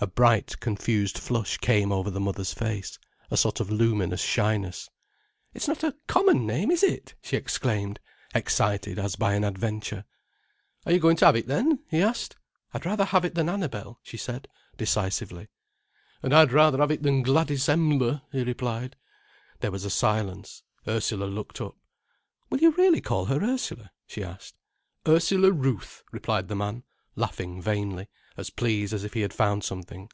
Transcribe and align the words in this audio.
A 0.00 0.06
bright, 0.06 0.60
confused 0.60 1.18
flush 1.18 1.56
came 1.58 1.90
over 1.90 2.08
the 2.08 2.20
mother's 2.20 2.54
face, 2.54 3.00
a 3.32 3.36
sort 3.36 3.58
of 3.58 3.68
luminous 3.68 4.20
shyness. 4.20 4.88
"It's 5.54 5.66
not 5.66 5.82
a 5.82 5.96
common 6.06 6.46
name, 6.46 6.70
is 6.70 6.84
it!" 6.84 7.16
she 7.20 7.36
exclaimed, 7.36 7.98
excited 8.32 8.96
as 9.00 9.16
by 9.16 9.34
an 9.34 9.42
adventure. 9.42 10.04
"Are 10.86 10.92
you 10.92 11.00
goin' 11.00 11.16
to 11.16 11.26
have 11.26 11.34
it 11.34 11.48
then?" 11.48 11.82
he 11.90 12.00
asked. 12.00 12.36
"I'd 12.72 12.86
rather 12.86 13.06
have 13.06 13.24
it 13.24 13.34
than 13.34 13.48
Annabel," 13.48 13.98
she 14.04 14.16
said, 14.16 14.46
decisively. 14.76 15.48
"An' 16.22 16.32
I'd 16.32 16.52
rather 16.52 16.78
have 16.78 16.92
it 16.92 17.02
than 17.02 17.24
Gladys 17.24 17.68
Em'ler," 17.68 18.22
he 18.30 18.44
replied. 18.44 18.94
There 19.58 19.72
was 19.72 19.84
a 19.84 19.90
silence, 19.90 20.62
Ursula 20.86 21.24
looked 21.24 21.60
up. 21.60 21.76
"Will 22.50 22.60
you 22.60 22.70
really 22.78 23.00
call 23.00 23.24
her 23.24 23.42
Ursula?" 23.42 23.90
she 24.06 24.22
asked. 24.22 24.54
"Ursula 25.08 25.50
Ruth," 25.50 26.04
replied 26.12 26.46
the 26.46 26.54
man, 26.54 26.84
laughing 27.16 27.60
vainly, 27.60 28.06
as 28.36 28.50
pleased 28.50 28.94
as 28.94 29.02
if 29.02 29.14
he 29.14 29.22
had 29.22 29.32
found 29.32 29.64
something. 29.64 30.08